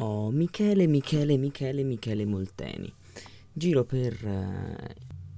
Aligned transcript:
Oh, 0.00 0.30
Michele, 0.30 0.86
Michele, 0.86 1.36
Michele, 1.36 1.82
Michele 1.82 2.24
Molteni. 2.24 2.92
Giro 3.52 3.84
per 3.84 4.14
eh, 4.24 4.94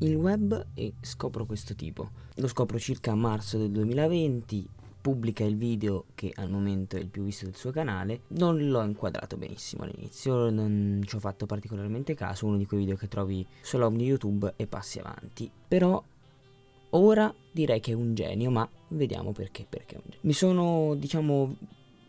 il 0.00 0.14
web 0.14 0.66
e 0.74 0.92
scopro 1.00 1.46
questo 1.46 1.74
tipo. 1.74 2.10
Lo 2.34 2.46
scopro 2.48 2.78
circa 2.78 3.12
a 3.12 3.14
marzo 3.14 3.56
del 3.56 3.70
2020, 3.70 4.68
pubblica 5.00 5.42
il 5.42 5.56
video 5.56 6.04
che 6.14 6.32
al 6.34 6.50
momento 6.50 6.96
è 6.96 7.00
il 7.00 7.08
più 7.08 7.22
visto 7.22 7.46
del 7.46 7.56
suo 7.56 7.70
canale. 7.70 8.24
Non 8.28 8.68
l'ho 8.68 8.82
inquadrato 8.82 9.38
benissimo 9.38 9.84
all'inizio, 9.84 10.50
non 10.50 11.00
ci 11.06 11.16
ho 11.16 11.18
fatto 11.18 11.46
particolarmente 11.46 12.12
caso, 12.12 12.44
uno 12.44 12.58
di 12.58 12.66
quei 12.66 12.80
video 12.80 12.96
che 12.96 13.08
trovi 13.08 13.46
sull'home 13.62 13.96
di 13.96 14.04
YouTube 14.04 14.52
e 14.56 14.66
passi 14.66 14.98
avanti. 14.98 15.50
Però 15.66 16.02
ora 16.90 17.34
direi 17.50 17.80
che 17.80 17.92
è 17.92 17.94
un 17.94 18.12
genio, 18.14 18.50
ma 18.50 18.68
vediamo 18.88 19.32
perché, 19.32 19.64
perché. 19.66 19.98
Mi 20.20 20.34
sono, 20.34 20.94
diciamo, 20.94 21.56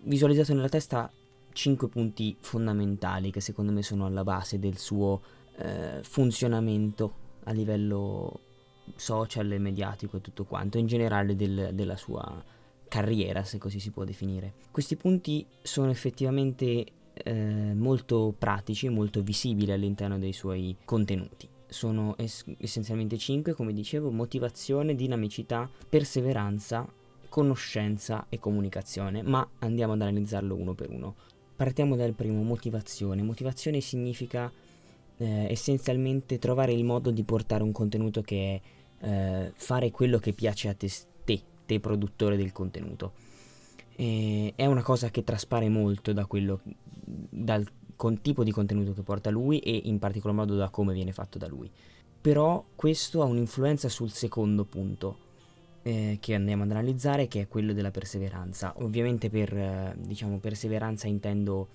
visualizzato 0.01 0.53
nella 0.53 0.67
testa 0.67 1.09
5 1.53 1.87
punti 1.87 2.35
fondamentali 2.39 3.31
che 3.31 3.39
secondo 3.39 3.71
me 3.71 3.83
sono 3.83 4.05
alla 4.05 4.23
base 4.23 4.59
del 4.59 4.77
suo 4.77 5.21
eh, 5.57 5.99
funzionamento 6.03 7.21
a 7.43 7.51
livello 7.51 8.39
social 8.95 9.51
e 9.51 9.59
mediatico 9.59 10.17
e 10.17 10.21
tutto 10.21 10.45
quanto, 10.45 10.77
in 10.77 10.87
generale 10.87 11.35
del, 11.35 11.69
della 11.73 11.95
sua 11.95 12.43
carriera, 12.87 13.43
se 13.43 13.57
così 13.57 13.79
si 13.79 13.91
può 13.91 14.03
definire. 14.03 14.53
Questi 14.71 14.95
punti 14.95 15.45
sono 15.61 15.89
effettivamente 15.89 16.85
eh, 17.13 17.73
molto 17.73 18.33
pratici, 18.37 18.89
molto 18.89 19.21
visibili 19.21 19.71
all'interno 19.71 20.19
dei 20.19 20.33
suoi 20.33 20.75
contenuti. 20.83 21.47
Sono 21.67 22.15
es- 22.17 22.45
essenzialmente 22.57 23.17
5, 23.17 23.53
come 23.53 23.73
dicevo, 23.73 24.11
motivazione, 24.11 24.95
dinamicità, 24.95 25.69
perseveranza, 25.89 26.87
conoscenza 27.29 28.27
e 28.29 28.37
comunicazione, 28.37 29.23
ma 29.23 29.47
andiamo 29.59 29.93
ad 29.93 30.01
analizzarlo 30.01 30.55
uno 30.55 30.73
per 30.73 30.91
uno. 30.91 31.15
Partiamo 31.55 31.95
dal 31.95 32.13
primo, 32.13 32.41
motivazione. 32.43 33.21
Motivazione 33.21 33.79
significa 33.79 34.51
eh, 35.17 35.47
essenzialmente 35.49 36.39
trovare 36.39 36.73
il 36.73 36.83
modo 36.83 37.11
di 37.11 37.23
portare 37.23 37.63
un 37.63 37.71
contenuto 37.71 38.21
che 38.21 38.61
è 38.99 39.05
eh, 39.05 39.51
fare 39.55 39.91
quello 39.91 40.17
che 40.17 40.33
piace 40.33 40.69
a 40.69 40.73
te, 40.73 40.89
te, 41.23 41.41
te 41.65 41.79
produttore 41.79 42.37
del 42.37 42.51
contenuto. 42.51 43.13
E 43.95 44.53
è 44.55 44.65
una 44.65 44.81
cosa 44.81 45.09
che 45.09 45.23
traspare 45.23 45.69
molto 45.69 46.13
da 46.13 46.25
quello, 46.25 46.61
dal 46.63 47.65
con 47.95 48.21
tipo 48.21 48.43
di 48.43 48.51
contenuto 48.51 48.93
che 48.93 49.03
porta 49.03 49.29
lui 49.29 49.59
e 49.59 49.81
in 49.85 49.99
particolar 49.99 50.35
modo 50.35 50.55
da 50.55 50.69
come 50.69 50.93
viene 50.93 51.11
fatto 51.11 51.37
da 51.37 51.47
lui. 51.47 51.69
Però 52.19 52.65
questo 52.75 53.21
ha 53.21 53.25
un'influenza 53.25 53.89
sul 53.89 54.11
secondo 54.11 54.65
punto, 54.65 55.17
eh, 55.83 56.17
che 56.19 56.33
andiamo 56.33 56.63
ad 56.63 56.71
analizzare, 56.71 57.27
che 57.27 57.41
è 57.41 57.47
quello 57.47 57.73
della 57.73 57.91
perseveranza. 57.91 58.73
Ovviamente 58.77 59.29
per 59.29 59.53
eh, 59.53 59.95
diciamo, 59.97 60.39
perseveranza 60.39 61.07
intendo 61.07 61.69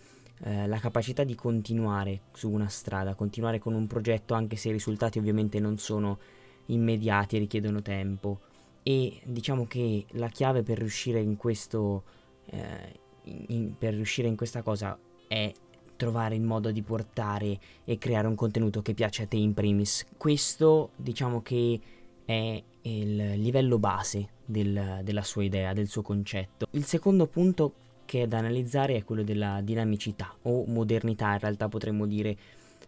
eh, 0.45 0.67
la 0.67 0.78
capacità 0.78 1.25
di 1.25 1.34
continuare 1.34 2.23
su 2.33 2.50
una 2.50 2.69
strada, 2.69 3.15
continuare 3.15 3.59
con 3.59 3.75
un 3.75 3.87
progetto 3.87 4.34
anche 4.34 4.56
se 4.56 4.69
i 4.69 4.73
risultati 4.73 5.19
ovviamente 5.19 5.61
non 5.61 5.78
sono 5.78 6.19
immediati 6.67 7.37
e 7.37 7.41
richiedono 7.41 7.83
tempo. 7.83 8.41
E 8.83 9.20
diciamo 9.25 9.67
che 9.67 10.06
la 10.12 10.28
chiave 10.28 10.62
per 10.62 10.78
riuscire 10.78 11.20
in 11.20 11.37
questo, 11.37 12.05
eh, 12.47 13.00
in, 13.48 13.77
per 13.77 13.95
riuscire 13.95 14.28
in 14.28 14.37
questa 14.37 14.62
cosa 14.62 14.98
è 15.27 15.53
trovare 15.97 16.37
il 16.37 16.43
modo 16.43 16.70
di 16.70 16.81
portare 16.81 17.59
e 17.84 17.98
creare 17.98 18.28
un 18.28 18.37
contenuto 18.37 18.81
che 18.81 18.95
piace 18.95 19.25
a 19.25 19.27
te 19.27 19.37
in 19.37 19.53
primis. 19.53 20.06
Questo 20.17 20.91
diciamo 20.97 21.43
che 21.43 21.81
è 22.29 22.62
il 22.83 23.41
livello 23.41 23.79
base 23.79 24.29
del, 24.45 25.01
della 25.03 25.23
sua 25.23 25.45
idea, 25.45 25.73
del 25.73 25.89
suo 25.89 26.03
concetto. 26.03 26.67
Il 26.73 26.84
secondo 26.84 27.27
punto 27.27 27.73
che 28.05 28.25
è 28.25 28.27
da 28.27 28.37
analizzare 28.37 28.97
è 28.97 29.05
quello 29.05 29.23
della 29.23 29.62
dinamicità 29.62 30.34
o 30.43 30.67
modernità, 30.67 31.33
in 31.33 31.39
realtà 31.39 31.69
potremmo 31.69 32.06
dire. 32.06 32.37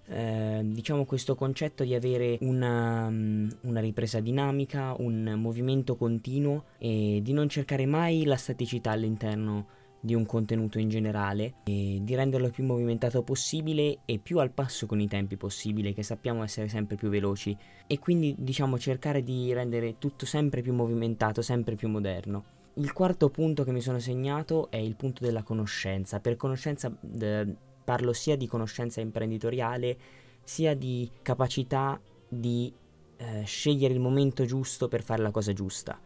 Eh, 0.09 0.61
diciamo 0.65 1.07
questo 1.07 1.35
concetto 1.37 1.85
di 1.85 1.95
avere 1.95 2.37
una, 2.41 3.07
una, 3.07 3.81
ripresa 3.81 4.21
dinamica, 4.21 4.95
un 4.99 5.35
movimento 5.37 5.97
continuo 5.97 6.65
e 6.79 7.21
di 7.23 7.33
non 7.33 7.49
cercare 7.49 7.87
mai 7.87 8.25
la 8.25 8.37
staticità 8.37 8.91
all'interno 8.91 9.67
di 10.01 10.15
un 10.15 10.25
contenuto 10.25 10.79
in 10.79 10.89
generale 10.89 11.55
e 11.65 11.99
di 12.01 12.15
renderlo 12.15 12.49
più 12.49 12.65
movimentato 12.65 13.23
possibile 13.23 13.99
e 14.07 14.19
più 14.19 14.39
al 14.39 14.51
passo 14.51 14.87
con 14.87 15.01
i 15.01 15.07
tempi 15.07 15.37
possibile 15.37 15.93
che 15.93 16.03
sappiamo 16.03 16.43
essere 16.43 16.69
sempre 16.69 16.97
più 16.97 17.11
veloci 17.11 17.57
e 17.87 17.99
quindi 17.99 18.35
diciamo 18.39 18.79
cercare 18.79 19.23
di 19.23 19.53
rendere 19.53 19.99
tutto 19.99 20.25
sempre 20.25 20.63
più 20.63 20.73
movimentato, 20.73 21.43
sempre 21.43 21.75
più 21.75 21.89
moderno. 21.89 22.59
Il 22.75 22.93
quarto 22.93 23.29
punto 23.29 23.65
che 23.65 23.73
mi 23.73 23.81
sono 23.81 23.99
segnato 23.99 24.71
è 24.71 24.77
il 24.77 24.97
punto 24.97 25.23
della 25.23 25.43
conoscenza. 25.43 26.21
Per 26.21 26.37
conoscenza 26.37 26.91
eh, 27.21 27.55
parlo 27.85 28.13
sia 28.13 28.37
di 28.37 28.47
conoscenza 28.47 29.01
imprenditoriale 29.01 29.99
sia 30.43 30.75
di 30.75 31.11
capacità 31.21 32.01
di 32.27 32.73
eh, 33.17 33.43
scegliere 33.45 33.93
il 33.93 34.01
momento 34.01 34.45
giusto 34.47 34.89
per 34.89 35.03
fare 35.03 35.21
la 35.21 35.31
cosa 35.31 35.53
giusta 35.53 36.01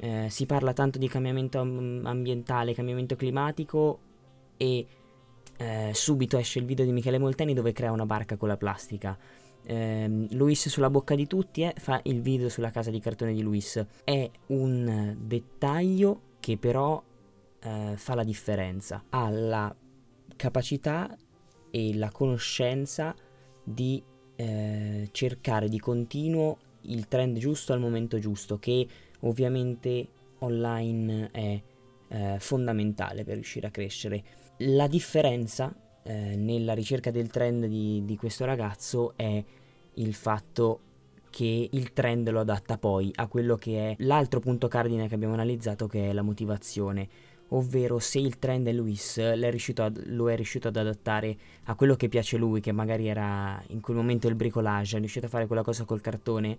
eh, 0.00 0.26
si 0.30 0.46
parla 0.46 0.72
tanto 0.72 0.98
di 0.98 1.08
cambiamento 1.08 1.58
ambientale, 1.58 2.74
cambiamento 2.74 3.16
climatico 3.16 3.98
e 4.56 4.86
eh, 5.56 5.90
subito 5.92 6.38
esce 6.38 6.60
il 6.60 6.64
video 6.64 6.84
di 6.84 6.92
Michele 6.92 7.18
Molteni 7.18 7.52
dove 7.52 7.72
crea 7.72 7.92
una 7.92 8.06
barca 8.06 8.36
con 8.36 8.48
la 8.48 8.56
plastica. 8.56 9.18
Eh, 9.64 10.26
Luis 10.30 10.68
sulla 10.68 10.88
bocca 10.88 11.14
di 11.14 11.26
tutti 11.26 11.62
eh, 11.62 11.74
fa 11.76 12.00
il 12.04 12.22
video 12.22 12.48
sulla 12.48 12.70
casa 12.70 12.90
di 12.90 13.00
cartone 13.00 13.32
di 13.32 13.42
Luis. 13.42 13.84
È 14.04 14.30
un 14.46 15.16
dettaglio 15.18 16.20
che 16.38 16.56
però 16.56 17.02
eh, 17.60 17.94
fa 17.96 18.14
la 18.14 18.24
differenza. 18.24 19.04
Ha 19.08 19.28
la 19.30 19.74
capacità 20.36 21.16
e 21.70 21.96
la 21.96 22.10
conoscenza 22.10 23.14
di 23.64 24.02
eh, 24.36 25.08
cercare 25.10 25.68
di 25.68 25.80
continuo 25.80 26.58
il 26.82 27.08
trend 27.08 27.38
giusto 27.38 27.72
al 27.72 27.80
momento 27.80 28.18
giusto 28.18 28.58
che 28.58 28.86
ovviamente 29.20 30.08
online 30.38 31.30
è 31.30 31.62
eh, 32.08 32.36
fondamentale 32.38 33.24
per 33.24 33.34
riuscire 33.34 33.66
a 33.66 33.70
crescere. 33.70 34.22
La 34.58 34.86
differenza 34.86 35.74
eh, 36.02 36.36
nella 36.36 36.74
ricerca 36.74 37.10
del 37.10 37.28
trend 37.28 37.66
di, 37.66 38.04
di 38.04 38.16
questo 38.16 38.44
ragazzo 38.44 39.12
è 39.16 39.44
il 39.94 40.14
fatto 40.14 40.80
che 41.30 41.68
il 41.70 41.92
trend 41.92 42.30
lo 42.30 42.40
adatta 42.40 42.78
poi 42.78 43.10
a 43.14 43.26
quello 43.26 43.56
che 43.56 43.90
è 43.90 43.96
l'altro 43.98 44.40
punto 44.40 44.68
cardine 44.68 45.08
che 45.08 45.14
abbiamo 45.14 45.34
analizzato 45.34 45.86
che 45.86 46.08
è 46.08 46.12
la 46.12 46.22
motivazione 46.22 47.08
ovvero 47.48 47.98
se 47.98 48.18
il 48.18 48.38
trend 48.38 48.66
è 48.66 48.72
Luis 48.72 49.18
è 49.18 49.32
ad, 49.76 50.02
lo 50.06 50.30
è 50.30 50.36
riuscito 50.36 50.68
ad 50.68 50.76
adattare 50.76 51.36
a 51.64 51.74
quello 51.74 51.94
che 51.94 52.08
piace 52.08 52.36
a 52.36 52.38
lui 52.38 52.60
che 52.60 52.72
magari 52.72 53.08
era 53.08 53.62
in 53.68 53.80
quel 53.80 53.96
momento 53.96 54.28
il 54.28 54.34
bricolage 54.34 54.96
è 54.96 55.00
riuscito 55.00 55.26
a 55.26 55.28
fare 55.28 55.46
quella 55.46 55.62
cosa 55.62 55.84
col 55.84 56.00
cartone 56.00 56.58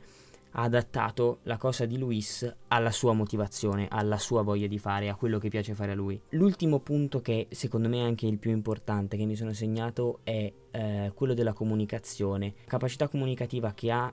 ha 0.53 0.63
adattato 0.63 1.39
la 1.43 1.57
cosa 1.57 1.85
di 1.85 1.97
Luis 1.97 2.51
alla 2.69 2.91
sua 2.91 3.13
motivazione, 3.13 3.87
alla 3.89 4.17
sua 4.17 4.41
voglia 4.41 4.67
di 4.67 4.79
fare, 4.79 5.09
a 5.09 5.15
quello 5.15 5.37
che 5.37 5.49
piace 5.49 5.75
fare 5.75 5.91
a 5.91 5.95
lui. 5.95 6.19
L'ultimo 6.29 6.79
punto 6.79 7.21
che 7.21 7.47
secondo 7.51 7.87
me 7.87 7.97
è 7.97 8.03
anche 8.03 8.25
il 8.25 8.39
più 8.39 8.51
importante 8.51 9.17
che 9.17 9.25
mi 9.25 9.35
sono 9.35 9.53
segnato 9.53 10.21
è 10.23 10.51
eh, 10.71 11.11
quello 11.13 11.33
della 11.33 11.53
comunicazione. 11.53 12.53
Capacità 12.65 13.07
comunicativa 13.07 13.73
che 13.73 13.91
ha 13.91 14.11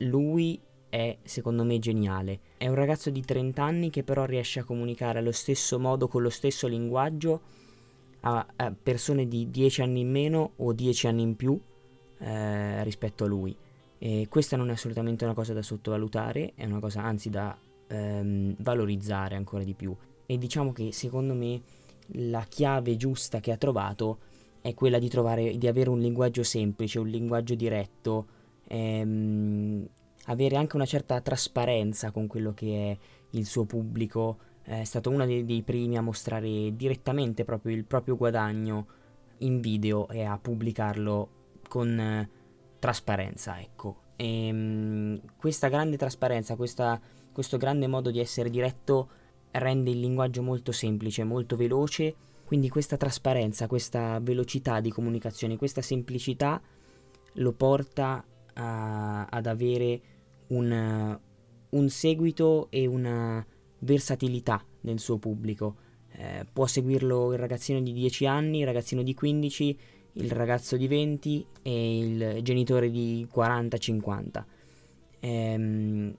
lui 0.00 0.60
è 0.88 1.16
secondo 1.22 1.64
me 1.64 1.78
geniale. 1.78 2.40
È 2.56 2.68
un 2.68 2.74
ragazzo 2.74 3.10
di 3.10 3.22
30 3.22 3.62
anni 3.62 3.90
che 3.90 4.02
però 4.02 4.24
riesce 4.24 4.60
a 4.60 4.64
comunicare 4.64 5.18
allo 5.18 5.32
stesso 5.32 5.78
modo, 5.78 6.08
con 6.08 6.22
lo 6.22 6.30
stesso 6.30 6.66
linguaggio 6.66 7.40
a, 8.20 8.46
a 8.56 8.74
persone 8.80 9.28
di 9.28 9.50
10 9.50 9.82
anni 9.82 10.00
in 10.00 10.10
meno 10.10 10.52
o 10.56 10.72
10 10.72 11.06
anni 11.06 11.22
in 11.22 11.36
più 11.36 11.58
eh, 12.18 12.82
rispetto 12.84 13.24
a 13.24 13.26
lui. 13.26 13.56
E 13.98 14.26
questa 14.28 14.56
non 14.56 14.68
è 14.68 14.72
assolutamente 14.72 15.24
una 15.24 15.34
cosa 15.34 15.52
da 15.52 15.62
sottovalutare, 15.62 16.52
è 16.54 16.64
una 16.64 16.80
cosa 16.80 17.02
anzi 17.02 17.30
da 17.30 17.56
ehm, 17.88 18.56
valorizzare 18.58 19.36
ancora 19.36 19.64
di 19.64 19.74
più. 19.74 19.94
E 20.26 20.38
diciamo 20.38 20.72
che 20.72 20.92
secondo 20.92 21.34
me 21.34 21.60
la 22.10 22.44
chiave 22.48 22.96
giusta 22.96 23.40
che 23.40 23.52
ha 23.52 23.56
trovato 23.56 24.18
è 24.60 24.74
quella 24.74 24.98
di, 24.98 25.08
trovare, 25.08 25.56
di 25.56 25.66
avere 25.66 25.90
un 25.90 26.00
linguaggio 26.00 26.42
semplice, 26.42 26.98
un 26.98 27.06
linguaggio 27.06 27.54
diretto, 27.54 28.26
ehm, 28.66 29.86
avere 30.26 30.56
anche 30.56 30.76
una 30.76 30.86
certa 30.86 31.20
trasparenza 31.20 32.10
con 32.10 32.26
quello 32.26 32.52
che 32.54 32.92
è 32.92 32.98
il 33.30 33.46
suo 33.46 33.64
pubblico. 33.64 34.38
È 34.62 34.84
stato 34.84 35.10
uno 35.10 35.24
dei, 35.26 35.44
dei 35.44 35.62
primi 35.62 35.96
a 35.96 36.02
mostrare 36.02 36.74
direttamente 36.74 37.44
proprio 37.44 37.74
il 37.74 37.84
proprio 37.84 38.16
guadagno 38.16 38.86
in 39.38 39.60
video 39.60 40.08
e 40.08 40.24
a 40.24 40.38
pubblicarlo 40.38 41.28
con 41.68 42.28
trasparenza, 42.78 43.60
ecco. 43.60 44.02
E, 44.16 44.48
um, 44.50 45.20
questa 45.36 45.68
grande 45.68 45.96
trasparenza, 45.96 46.56
questa, 46.56 47.00
questo 47.32 47.56
grande 47.58 47.86
modo 47.86 48.10
di 48.10 48.18
essere 48.18 48.50
diretto 48.50 49.08
rende 49.52 49.90
il 49.90 50.00
linguaggio 50.00 50.42
molto 50.42 50.72
semplice, 50.72 51.24
molto 51.24 51.56
veloce, 51.56 52.14
quindi 52.44 52.68
questa 52.68 52.96
trasparenza, 52.96 53.66
questa 53.66 54.18
velocità 54.20 54.80
di 54.80 54.90
comunicazione, 54.90 55.56
questa 55.56 55.82
semplicità 55.82 56.60
lo 57.34 57.52
porta 57.52 58.24
a, 58.54 59.24
ad 59.24 59.46
avere 59.46 60.00
un, 60.48 61.18
un 61.70 61.88
seguito 61.88 62.68
e 62.70 62.86
una 62.86 63.44
versatilità 63.80 64.64
nel 64.82 64.98
suo 64.98 65.18
pubblico. 65.18 65.76
Eh, 66.12 66.46
può 66.50 66.66
seguirlo 66.66 67.32
il 67.32 67.38
ragazzino 67.38 67.80
di 67.80 67.92
10 67.92 68.26
anni, 68.26 68.60
il 68.60 68.66
ragazzino 68.66 69.02
di 69.02 69.14
15, 69.14 69.78
il 70.14 70.30
ragazzo 70.30 70.76
di 70.76 70.86
20 70.86 71.46
e 71.62 71.98
il 71.98 72.42
genitore 72.42 72.90
di 72.90 73.26
40-50. 73.32 74.44
Ehm, 75.20 76.16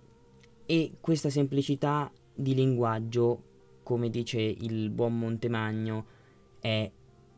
e 0.66 0.92
questa 1.00 1.30
semplicità 1.30 2.12
di 2.34 2.54
linguaggio, 2.54 3.44
come 3.84 4.10
dice 4.10 4.40
il 4.40 4.90
buon 4.90 5.18
Montemagno, 5.18 6.06
è 6.60 6.92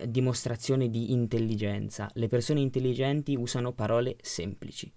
dimostrazione 0.07 0.89
di 0.89 1.11
intelligenza. 1.11 2.09
Le 2.13 2.27
persone 2.27 2.59
intelligenti 2.59 3.35
usano 3.35 3.71
parole 3.71 4.17
semplici. 4.21 4.91